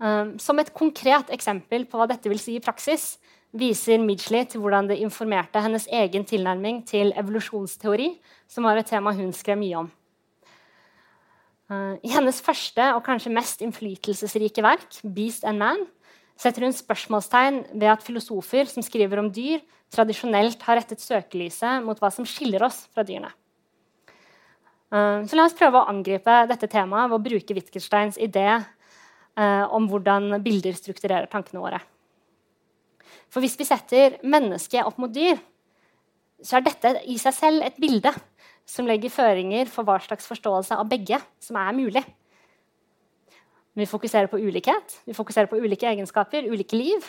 [0.05, 3.14] Um, som et konkret eksempel på hva dette vil si i praksis,
[3.55, 8.09] viser Midgley til hvordan det informerte hennes egen tilnærming til evolusjonsteori,
[8.51, 9.93] som var et tema hun skrev mye om.
[11.71, 15.87] Uh, I hennes første og kanskje mest innflytelsesrike verk, 'Beast and Man',
[16.40, 19.62] setter hun spørsmålstegn ved at filosofer som skriver om dyr,
[19.94, 23.31] tradisjonelt har rettet søkelyset mot hva som skiller oss fra dyrene.
[24.94, 29.64] Eh, så la oss prøve å angripe dette temaet ved å bruke Wittgensteins idé eh,
[29.70, 31.81] om hvordan bilder strukturerer tankene våre.
[33.31, 35.38] For hvis vi setter mennesket opp mot dyr,
[36.44, 38.12] så er dette i seg selv et bilde
[38.68, 42.05] som legger føringer for hva slags forståelse av begge som er mulig.
[43.74, 47.02] Vi fokuserer på ulikhet, vi fokuserer på ulike egenskaper, ulike liv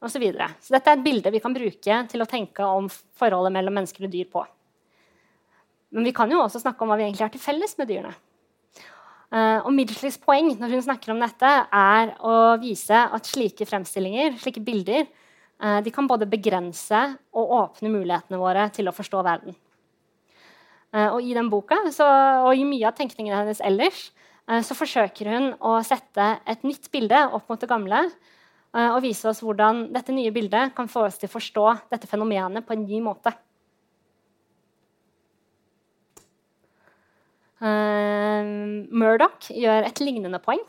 [0.00, 0.14] osv.
[0.14, 0.46] Så, videre.
[0.62, 4.06] så dette er et bilde vi kan bruke til å tenke om forholdet mellom mennesker
[4.06, 4.44] og dyr på.
[5.90, 8.14] Men vi kan jo også snakke om hva vi egentlig har til felles med dyrene.
[9.30, 14.34] Uh, og Midgeleys poeng når hun snakker om dette, er å vise at slike fremstillinger,
[14.42, 15.04] slike bilder,
[15.62, 19.54] uh, de kan både begrense og åpne mulighetene våre til å forstå verden.
[20.90, 22.08] Uh, og i den boka, så,
[22.48, 24.08] og i mye av tenkningen hennes ellers,
[24.46, 28.00] så forsøker hun å sette et nytt bilde opp mot det gamle
[28.70, 32.66] og vise oss hvordan dette nye bildet kan få oss til å forstå dette fenomenet
[32.66, 33.32] på en ny måte.
[37.60, 40.62] Uh, Murdoch gjør et lignende poeng.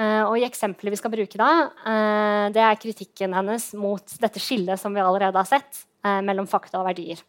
[0.00, 1.48] Og i eksempelet vi skal bruke da,
[2.54, 5.82] det er kritikken hennes mot dette skillet som vi allerede har sett,
[6.24, 7.20] mellom fakta og verdier.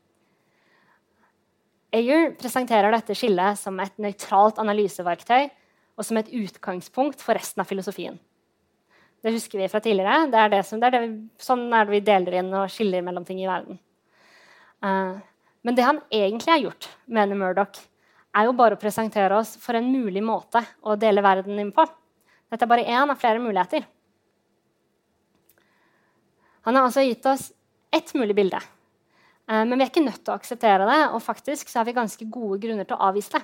[1.92, 5.50] Ayer presenterer dette skillet som et nøytralt analyseverktøy
[6.00, 8.16] og som et utgangspunkt for resten av filosofien.
[9.22, 10.30] Det husker vi fra tidligere.
[10.32, 11.12] Det er det som, det er det vi,
[11.44, 13.80] sånn er det vi deler inn og skiller mellom ting i verden.
[15.62, 17.78] men det han egentlig har gjort, mener Murdoch,
[18.34, 21.86] er jo bare å presentere oss for en mulig måte å dele verden inn på.
[22.50, 23.86] Dette er bare én av flere muligheter.
[26.66, 27.52] Han har altså gitt oss
[27.92, 28.60] ett mulig bilde.
[29.52, 31.98] Eh, men vi er ikke nødt til å akseptere det, og faktisk så har vi
[31.98, 33.44] ganske gode grunner til å avvise det.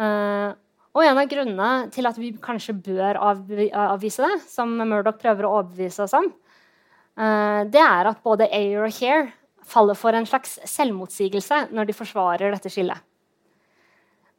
[0.00, 0.50] Eh,
[0.90, 5.52] og en av grunnene til at vi kanskje bør avvise det, som Murdoch prøver å
[5.60, 9.30] overbevise oss om, eh, det er at både Ayer og Here
[9.70, 12.98] faller for en slags selvmotsigelse når de forsvarer dette skillet.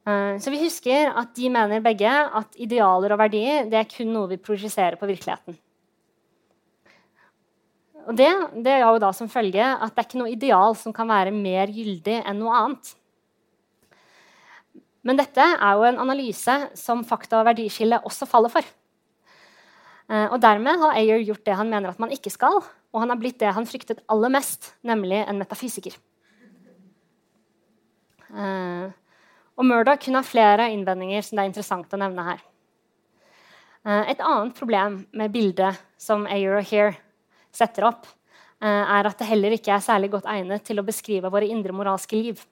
[0.02, 4.26] Så vi husker at De mener begge at idealer og verdier det er kun noe
[4.26, 5.54] vi projiserer på virkeligheten.
[8.08, 8.30] Og det,
[8.64, 11.34] det er jo da som følge at det er ikke noe ideal som kan være
[11.34, 12.92] mer gyldig enn noe annet.
[15.06, 18.66] Men dette er jo en analyse som fakta- og verdiskillet også faller for.
[20.10, 22.60] Eh, og Dermed har Ayer gjort det han mener at man ikke skal,
[22.92, 25.94] og han har blitt det han fryktet aller mest, nemlig en metafysiker.
[28.32, 28.88] Uh,
[29.60, 32.38] og Murdoch kunne ha flere innvendinger som det er interessant å nevne her.
[33.84, 36.94] Uh, et annet problem med bildet som Ayer og Here
[37.52, 38.08] setter opp,
[38.62, 41.76] uh, er at det heller ikke er særlig godt egnet til å beskrive våre indre
[41.76, 42.42] moralske liv.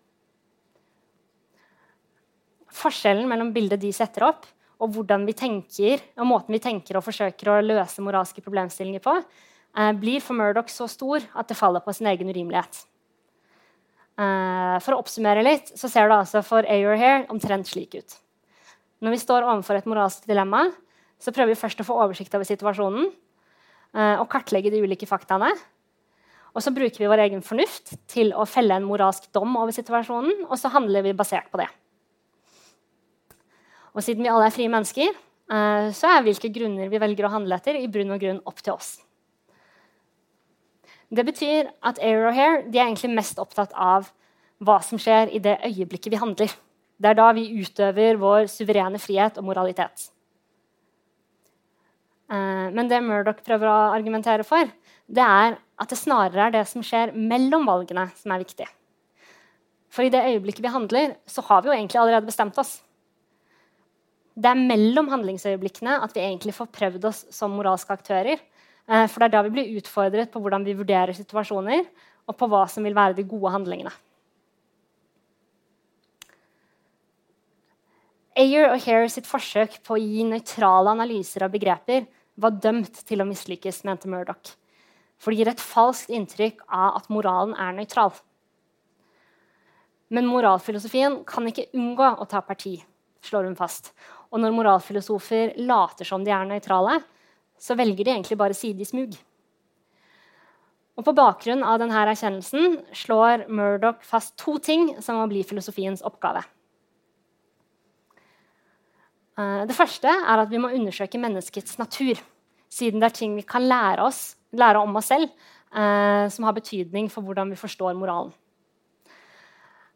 [2.70, 4.46] Forskjellen mellom bildet de setter opp,
[4.80, 9.16] og hvordan vi tenker, og måten vi tenker og forsøker å løse moralske problemstillinger på,
[9.76, 12.86] eh, blir for Murdoch så stor at det faller på sin egen urimelighet.
[14.18, 18.18] Eh, for å oppsummere litt, så ser det altså for Ayer her omtrent slik ut.
[19.00, 20.72] Når vi står overfor et moralsk dilemma,
[21.18, 23.12] så prøver vi først å få oversikt over situasjonen eh,
[23.94, 25.50] og kartlegge de ulike faktaene.
[26.55, 30.46] Og så bruker vi vår egen fornuft til å felle en moralsk dom over situasjonen,
[30.46, 31.68] og så handler vi basert på det.
[33.94, 35.14] Og siden vi alle er frie mennesker,
[35.50, 38.76] så er hvilke grunner vi velger å handle etter, i bunn og grunn opp til
[38.76, 39.00] oss.
[41.11, 44.12] Det betyr at Air og Hair er egentlig mest opptatt av
[44.62, 46.55] hva som skjer i det øyeblikket vi handler.
[47.00, 50.11] Det er da vi utøver vår suverene frihet og moralitet.
[52.30, 54.68] Eh, men det Murdoch prøver å argumentere for,
[55.10, 58.68] det er at det snarere er det som skjer mellom valgene, som er viktig.
[59.90, 62.76] For i det øyeblikket vi handler, så har vi jo egentlig allerede bestemt oss.
[64.38, 68.38] Det er mellom handlingsøyeblikkene at vi egentlig får prøvd oss som moralske aktører.
[68.86, 71.82] Eh, for det er da vi blir utfordret på hvordan vi vurderer situasjoner,
[72.30, 73.90] og på hva som vil være de gode handlingene.
[78.38, 82.06] Ayer og Hare sitt forsøk på å gi nøytrale analyser av begreper
[82.40, 84.55] var dømt til å mislykkes, mente Murdoch.
[85.20, 88.14] For det gir et falskt inntrykk av at moralen er nøytral.
[90.11, 92.79] Men moralfilosofien kan ikke unngå å ta parti,
[93.22, 93.92] slår hun fast.
[94.33, 97.00] Og når moralfilosofer later som de er nøytrale,
[97.61, 99.12] så velger de egentlig bare side i smug.
[100.98, 106.03] Og På bakgrunn av denne erkjennelsen slår Murdoch fast to ting som må bli filosofiens
[106.05, 106.42] oppgave.
[109.40, 112.18] Eh, det første er at vi må undersøke menneskets natur,
[112.70, 115.31] siden det er ting vi kan lære, oss, lære om oss selv,
[115.72, 118.33] eh, som har betydning for hvordan vi forstår moralen.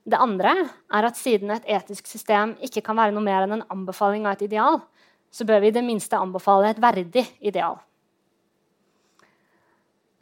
[0.04, 0.52] Det andre
[0.92, 4.36] er at siden et etisk system ikke kan være noe mer enn en anbefaling av
[4.36, 4.82] et ideal,
[5.32, 7.80] så bør vi i det minste anbefale et verdig ideal.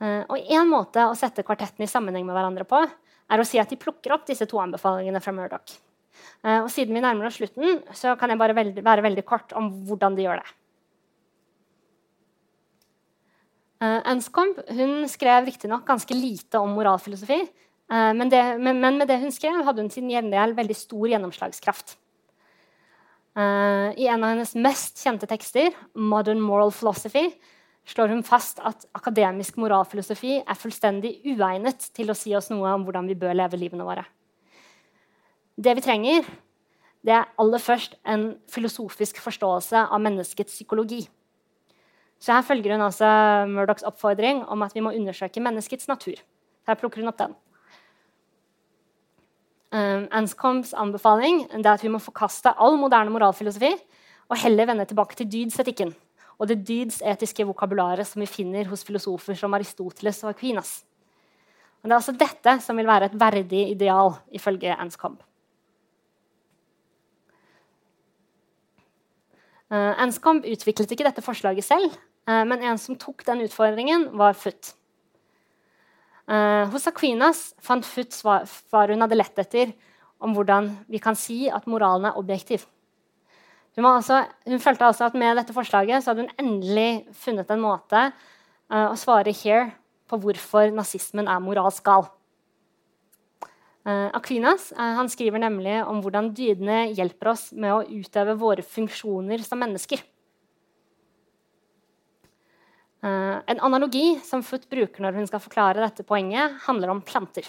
[0.02, 3.58] Uh, og En måte å sette kvartetten i sammenheng med hverandre på er å si
[3.58, 5.74] at de plukker opp disse to anbefalingene fra Murdoch.
[6.42, 9.54] Uh, og Siden vi nærmer oss slutten, så kan jeg bare veldig, være veldig kort
[9.58, 10.58] om hvordan de gjør det.
[13.82, 17.40] Anscombe hun skrev riktignok ganske lite om moralfilosofi,
[17.90, 21.08] uh, men, det, men, men, med det hun skrev, hadde hun sin gjengjeldel veldig stor
[21.14, 21.98] gjennomslagskraft.
[23.32, 27.30] I en av hennes mest kjente tekster, 'Modern Moral Philosophy',
[27.88, 32.84] slår hun fast at akademisk moralfilosofi er fullstendig uegnet til å si oss noe om
[32.86, 34.04] hvordan vi bør leve livene våre.
[35.56, 36.26] Det vi trenger,
[37.02, 41.02] det er aller først en filosofisk forståelse av menneskets psykologi.
[42.22, 43.08] Så her følger hun altså
[43.50, 46.20] Murdochs oppfordring om at vi må undersøke menneskets natur.
[46.68, 47.34] Her plukker hun opp den.
[49.72, 53.72] Um, Anscombs anbefaling er at vi må forkaste all moderne moralfilosofi
[54.28, 55.94] og heller vende tilbake til dydsetikken
[56.38, 60.82] og det dydsetiske vokabularet som vi finner hos filosofer som Aristoteles og Aquinas.
[61.82, 65.24] Og det er altså dette som vil være et verdig ideal, ifølge Anscombe.
[69.72, 71.94] Uh, Anscombe utviklet ikke dette forslaget selv,
[72.28, 74.74] uh, men en som tok den utfordringen, var Foot.
[76.28, 79.72] Uh, hos Aquinas fant Foot svar, hun hadde lett etter
[80.22, 82.66] om hvordan vi kan si at moralen er objektiv.
[83.78, 88.10] Hun, altså, hun følte altså at med dette forslaget hadde hun endelig funnet en måte
[88.68, 89.70] å svare here
[90.08, 92.04] på hvorfor nazismen er moralsk gal.
[93.82, 99.42] Uh, Aquinas han skriver nemlig om hvordan dydene hjelper oss med å utøve våre funksjoner
[99.42, 100.04] som mennesker.
[103.02, 107.48] Uh, en analogi som Foot bruker når hun skal forklare dette poenget, handler om planter.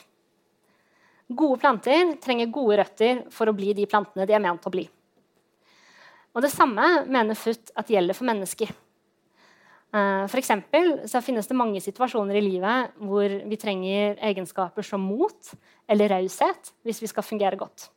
[1.29, 4.87] Gode planter trenger gode røtter for å bli de plantene de er ment å bli.
[6.33, 8.73] Og Det samme mener Foot at gjelder for mennesker.
[9.93, 10.41] Uh, for
[11.05, 15.51] så finnes det mange situasjoner i livet hvor vi trenger egenskaper som mot
[15.85, 17.91] eller raushet hvis vi skal fungere godt.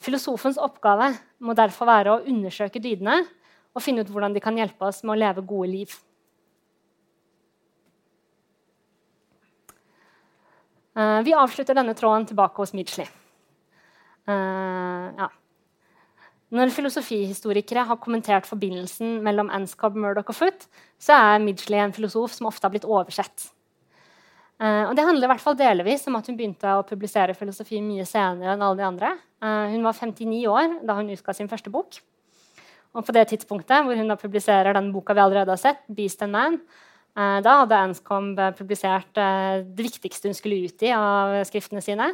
[0.00, 1.10] Filosofens oppgave
[1.44, 3.20] må derfor være å undersøke dydene
[3.72, 5.92] og finne ut hvordan de kan hjelpe oss med å leve gode liv.
[10.96, 13.06] Uh, vi avslutter denne tråden tilbake hos Midgley.
[14.28, 15.28] Uh, ja.
[16.52, 20.66] Når filosofihistorikere har kommentert forbindelsen mellom Anscob, Murdoch og Foot,
[21.00, 23.48] så er Midgley en filosof som ofte har blitt oversett.
[24.62, 27.80] Uh, og det handler i hvert fall delvis om at hun begynte å publisere filosofi
[27.82, 29.14] mye senere enn alle de andre.
[29.42, 31.98] Uh, hun var 59 år da hun utga sin første bok.
[32.92, 36.22] Og på det tidspunktet hvor hun da publiserer den boka vi allerede har sett, 'Beast
[36.22, 36.60] and Man',
[37.12, 42.08] Eh, da hadde Anscombe publisert eh, det viktigste hun skulle ut i av skriftene sine.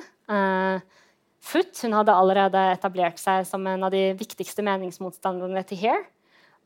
[1.39, 6.07] Eh, Foot hun hadde allerede etablert seg som en av de viktigste meningsmotstanderne til Hair.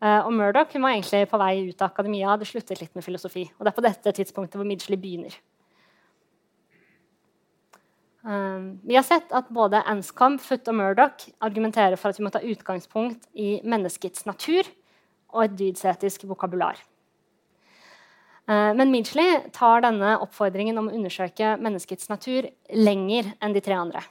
[0.03, 3.05] Og Murdoch hun var egentlig på vei ut av akademia og hadde sluttet litt med
[3.07, 3.45] filosofi.
[3.55, 5.37] Og det er på dette tidspunktet hvor Midgley begynner.
[8.23, 12.31] Um, vi har sett at både Anscombe, Foot og Murdoch argumenterer for at vi må
[12.31, 14.69] ta utgangspunkt i menneskets natur
[15.35, 16.79] og et dydsetisk vokabular.
[18.47, 23.75] Uh, men Midgley tar denne oppfordringen om å undersøke menneskets natur lenger enn de tre
[23.79, 24.05] andre.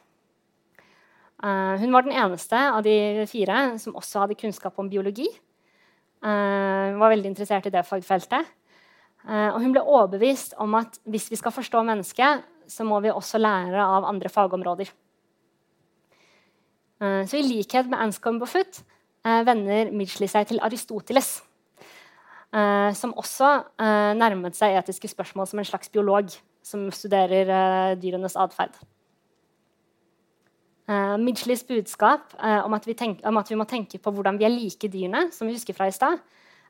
[1.42, 5.28] Eh, hun var den eneste av de fire som også hadde kunnskap om biologi.
[5.28, 8.58] Eh, hun var veldig interessert i det fagfeltet.
[9.22, 13.38] Og hun ble overbevist om at hvis vi skal forstå mennesket, så må vi også
[13.38, 14.90] lære av andre fagområder.
[16.98, 18.80] Så i likhet med Anscombe og Foot
[19.22, 21.36] vender Midgley seg til Aristoteles
[22.56, 23.52] eh, som også
[23.82, 26.32] eh, nærmet seg etiske spørsmål som en slags biolog
[26.66, 28.76] som studerer eh, dyrenes atferd.
[30.92, 34.44] Uh, Midgeleys budskap uh, om, at tenk, om, at vi må tenke på hvordan vi
[34.48, 36.18] er like dyrene, som vi husker fra i stad,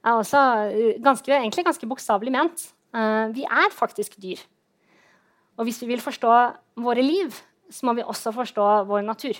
[0.03, 2.69] er også uh, ganske, egentlig ganske bokstavelig ment.
[3.31, 4.41] vi er faktisk dyr.
[5.57, 6.31] Og hvis vi vil forstå
[6.84, 7.32] våre liv,
[7.72, 9.39] så må vi også forstå vår natur.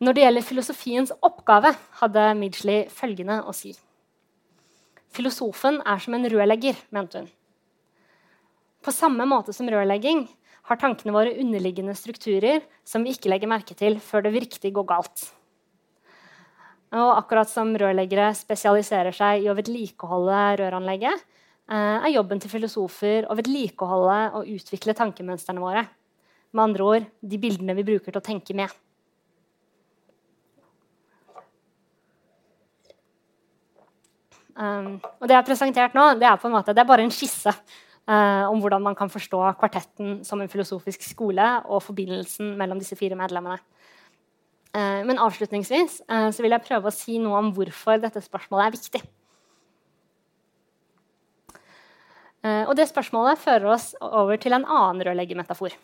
[0.00, 3.74] Når det gjelder filosofiens oppgave, hadde Midgley følgende å si.
[5.12, 7.28] Filosofen er som en rørlegger, mente hun.
[8.80, 10.24] På samme måte som rørlegging
[10.70, 14.86] har tankene våre underliggende strukturer som vi ikke legger merke til før det virkelig går
[14.88, 15.24] galt.
[16.90, 21.26] Og akkurat som rørleggere spesialiserer seg i å vedlikeholde røranlegget,
[21.70, 25.84] eh, er jobben til filosofer å vedlikeholde og utvikle tankemønstrene våre.
[26.52, 28.72] Med andre ord de bildene vi bruker til å tenke med.
[34.56, 37.06] Um, og det jeg har presentert nå, det er på en måte, det er bare
[37.06, 37.54] en skisse
[38.10, 42.98] uh, om hvordan man kan forstå kvartetten som en filosofisk skole og forbindelsen mellom disse
[42.98, 43.62] fire medlemmene.
[44.70, 48.68] Eh, men avslutningsvis eh, så vil jeg prøve å si noe om hvorfor dette spørsmålet
[48.68, 49.00] er viktig.
[52.46, 55.74] Eh, og det spørsmålet fører oss over til en annen rørleggermetafor.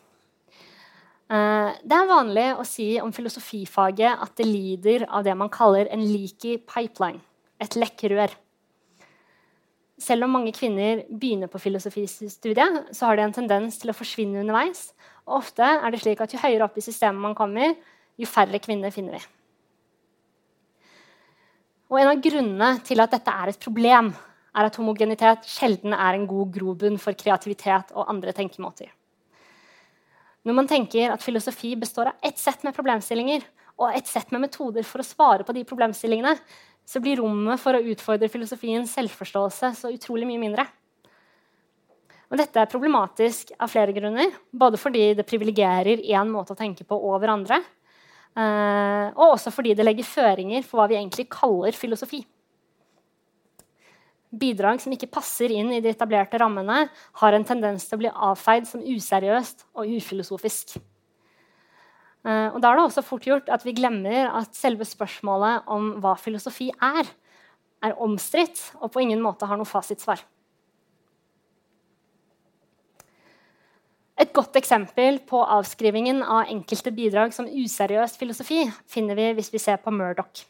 [1.26, 5.90] Eh, det er vanlig å si om filosofifaget at det lider av det man kaller
[5.90, 7.24] en leaky pipeline,
[7.58, 8.38] et lekkrør.
[9.96, 14.42] Selv om mange kvinner begynner på filosofistudiet, så har de en tendens til å forsvinne
[14.42, 14.90] underveis.
[15.24, 17.72] Og ofte er det slik at jo høyere opp i systemet man kommer,
[18.16, 19.22] jo færre kvinner finner vi.
[21.86, 24.12] Og En av grunnene til at dette er et problem,
[24.56, 28.88] er at homogenitet sjelden er en god grobunn for kreativitet og andre tenkemåter.
[30.46, 33.44] Når man tenker at filosofi består av ett sett med problemstillinger
[33.76, 36.36] og ett sett med metoder for å svare på de problemstillingene,
[36.86, 40.66] så blir rommet for å utfordre filosofiens selvforståelse så utrolig mye mindre.
[42.30, 44.32] Og dette er problematisk av flere grunner.
[44.50, 47.60] Både fordi det privilegerer én måte å tenke på over andre,
[48.38, 52.24] eh, og også fordi det legger føringer for hva vi egentlig kaller filosofi.
[54.36, 56.88] Bidrag som ikke passer inn i de etablerte rammene,
[57.22, 60.76] har en tendens til å bli avfeid som useriøst og ufilosofisk.
[62.26, 65.92] Uh, og da er det også fort gjort at vi glemmer at selve spørsmålet om
[66.02, 67.06] hva filosofi er,
[67.86, 70.24] er omstridt og på ingen måte har noe fasitsvar.
[74.16, 79.60] Et godt eksempel på avskrivingen av enkelte bidrag som useriøs filosofi finner vi hvis vi
[79.60, 80.46] ser på Murdoch.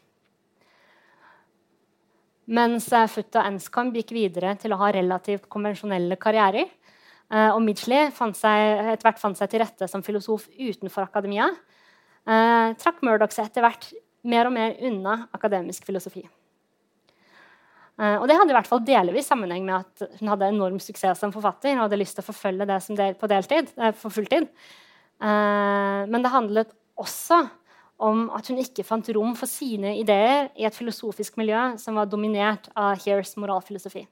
[2.47, 6.69] Mens Futt og Anscombe gikk videre til å ha relativt konvensjonelle karrierer,
[7.27, 11.49] og Midgley etter hvert fant seg til rette som filosof utenfor akademia,
[12.27, 13.89] eh, trakk Murdoch seg etter hvert
[14.27, 16.25] mer og mer unna akademisk filosofi.
[17.97, 21.23] Eh, og det hadde i hvert fall delvis sammenheng med at hun hadde enorm suksess
[21.23, 24.49] som forfatter og hadde lyst til å forfølge det del på deltid, eh, for fulltid.
[25.21, 27.47] Eh, men det handlet også
[27.97, 32.05] om at hun ikke fant rom for sine ideer i et filosofisk miljø som var
[32.05, 34.05] dominert av Hears moralfilosofi.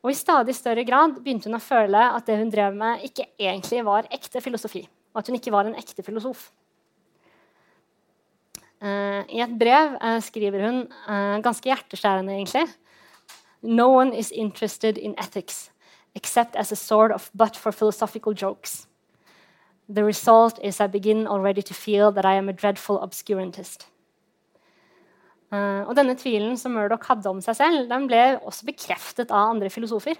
[0.00, 3.28] Og I stadig større grad begynte hun å føle at det hun drev med, ikke
[3.38, 4.86] egentlig var ekte filosofi.
[5.12, 6.48] Og at hun ikke var en ekte filosof.
[8.80, 12.64] Uh, I et brev uh, skriver hun, uh, ganske hjerteskjærende egentlig
[13.60, 15.68] No one is interested in ethics
[16.14, 18.86] except as a sort of but for philosophical jokes.
[19.86, 23.86] The result is I begin already to feel that I am a dreadful obscurantist.
[25.50, 29.70] Og denne tvilen som Murdoch hadde om seg selv, den ble også bekreftet av andre
[29.72, 30.18] filosofer.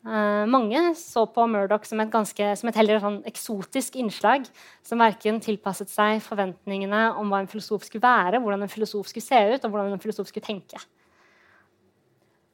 [0.00, 4.46] Uh, mange så på Murdoch som et, ganske, som et heller sånn eksotisk innslag
[4.86, 9.26] som verken tilpasset seg forventningene om hva en filosof skulle være, hvordan en filosof skulle
[9.26, 10.80] se ut, og hvordan en filosof skulle tenke.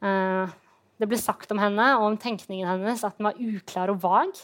[0.03, 0.51] Uh,
[0.99, 4.43] det ble sagt om henne og om tenkningen hennes at den var uklar og vag.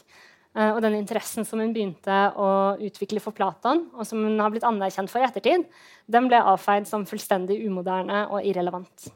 [0.53, 2.47] Uh, og den interessen som hun begynte å
[2.85, 5.65] utvikle for Platon, og som hun har blitt anerkjent for i ettertid,
[6.05, 9.07] den ble avfeid som fullstendig umoderne og irrelevant.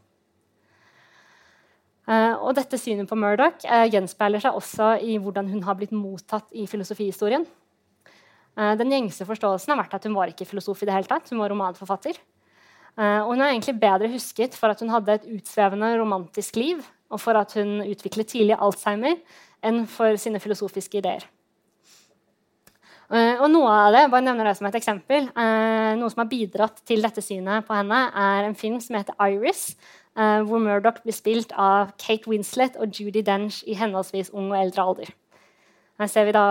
[2.08, 5.94] Uh, og dette synet på Murdoch uh, gjenspeiler seg også i hvordan hun har blitt
[5.94, 7.46] mottatt i filosofihistorien.
[8.58, 11.28] Den gjengse forståelsen har vært at hun var ikke filosof i det hele tatt.
[11.30, 12.18] Hun var romanforfatter.
[12.98, 16.82] og hun er egentlig bedre husket for at hun hadde et utsvevende romantisk liv,
[17.14, 19.20] og for at hun utviklet tidlig Alzheimer,
[19.66, 21.26] enn for sine filosofiske ideer.
[23.10, 27.02] og noe av det, bare nevner det som et eksempel, noe som har bidratt til
[27.02, 29.78] dette synet på henne, er en film som heter 'Iris',
[30.18, 34.58] Uh, hvor Murdoch blir spilt av Kate Winslet og Judy Dench i henholdsvis ung og
[34.58, 35.12] eldre alder.
[36.02, 36.46] Her ser vi da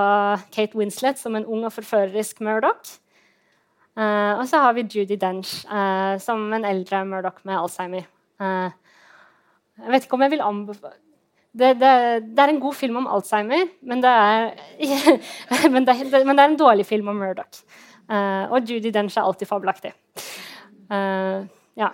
[0.54, 2.92] Kate Winslet som en ung og forførerisk Murdoch.
[3.98, 8.07] Uh, og så har vi Judy Dench uh, som en eldre Murdoch med Alzheimer.
[8.38, 10.94] jeg vet ikke om jeg vil anbefale
[11.57, 11.92] det, det,
[12.28, 14.50] det, er en god film om Alzheimer, men det er,
[15.74, 17.62] men det, men det er en dårlig film om Murdoch.
[18.07, 19.94] og Judy Dench er alltid fabelaktig.
[20.90, 21.90] ja.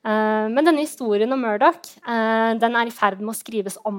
[0.00, 3.98] Uh, men denne historien om Murdoch uh, den er i ferd med å skrives om.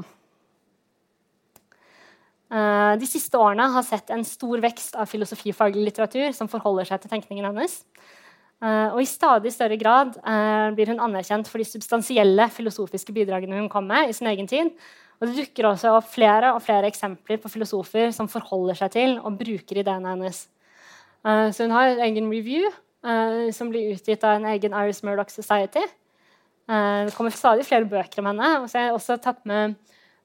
[2.51, 7.03] Uh, de siste årene har sett en stor vekst av filosofifaglig litteratur som forholder seg
[7.03, 7.77] til tenkningen hennes.
[8.61, 10.17] Og i stadig større grad
[10.77, 14.69] blir hun anerkjent for de substansielle filosofiske bidragene hun kom med i sin egen tid.
[15.17, 19.15] Og det dukker også opp flere og flere eksempler på filosofer som forholder seg til
[19.17, 20.43] og bruker ideene hennes.
[21.25, 22.69] så hun har en egen review
[23.53, 25.83] som blir utgitt av en egen Iris Murdoch Society.
[26.69, 28.49] Det kommer stadig flere bøker om henne.
[28.61, 29.75] Og så har jeg også tatt med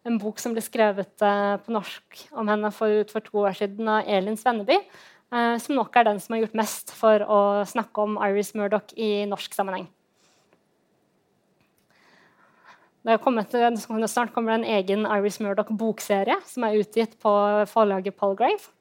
[0.07, 4.07] en bok som ble skrevet på norsk om henne for, for, to år siden av
[4.07, 4.79] Elin Svenneby.
[5.31, 9.27] Som nok er den som har gjort mest for å snakke om Iris Murdoch i
[9.27, 9.89] norsk sammenheng.
[13.07, 13.53] Det kommet,
[14.11, 17.33] snart kommer det en egen Iris Murdoch-bokserie som er utgitt på
[17.71, 18.73] forlaget Palgrave.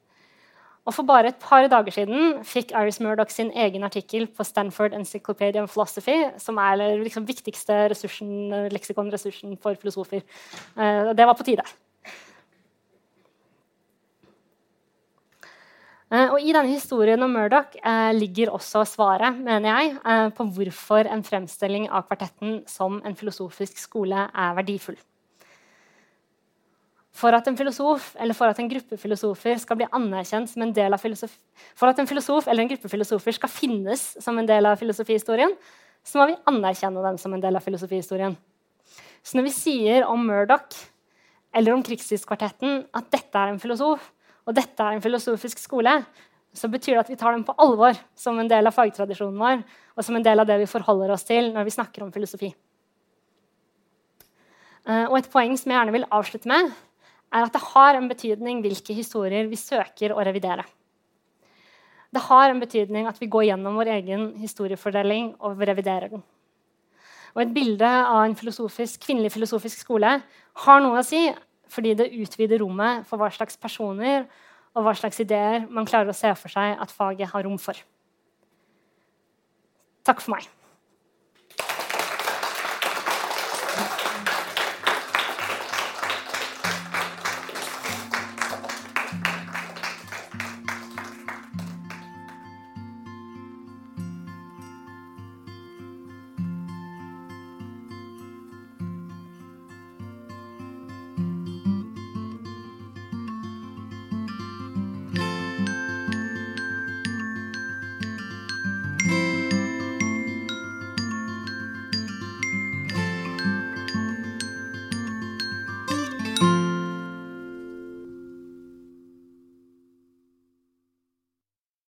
[0.86, 4.94] Og For bare et par dager siden fikk Iris Murdoch sin egen artikkel på Stanford
[4.94, 10.22] Encyclopedia of Philosophy, som er liksom viktigste ressursen, leksikonressursen for filosofer.
[10.78, 11.66] Uh, det var på tide.
[16.06, 19.96] Og I denne historien om Murdoch eh, ligger også svaret mener jeg,
[20.38, 24.98] på hvorfor en fremstilling av kvartetten som en filosofisk skole er verdifull.
[27.16, 30.72] For at en filosof eller for at en gruppe filosofer skal bli anerkjent som en
[30.76, 31.38] del av filosofi,
[31.74, 35.54] For at en filosof eller en gruppe filosofer skal finnes som en del av filosofihistorien,
[36.04, 38.36] så må vi anerkjenne dem som en del av filosofihistorien.
[39.24, 40.76] Så når vi sier om Murdoch
[41.56, 44.12] eller om Krigstidskvartetten at dette er en filosof,
[44.46, 45.98] og dette er en filosofisk skole,
[46.56, 49.64] så betyr det at vi tar dem på alvor som en del av fagtradisjonen vår,
[49.96, 52.52] og som en del av det vi forholder oss til når vi snakker om filosofi.
[54.86, 56.70] Uh, og Et poeng som jeg gjerne vil avslutte med,
[57.34, 60.62] er at det har en betydning hvilke historier vi søker å revidere.
[62.14, 66.22] Det har en betydning at vi går gjennom vår egen historiefordeling og reviderer den.
[67.34, 70.14] Og Et bilde av en filosofisk, kvinnelig filosofisk skole
[70.62, 71.26] har noe å si
[71.68, 74.26] fordi det utvider rommet for hva slags personer
[74.76, 77.78] og hva slags ideer man klarer å se for seg at faget har rom for.
[80.06, 80.46] Takk for meg.